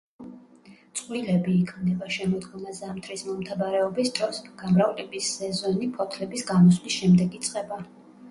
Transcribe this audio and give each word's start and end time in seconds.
წყვილები 0.99 1.51
იქმნება 1.63 2.07
შემოდგომა-ზამთრის 2.15 3.25
მომთაბარეობის 3.27 4.11
დროს; 4.19 4.41
გამრავლების 4.63 5.29
სეზონი 5.41 5.91
ფოთლების 5.99 6.47
გამოსვლის 6.53 6.97
შემდეგ 7.03 7.37
იწყება. 7.41 7.79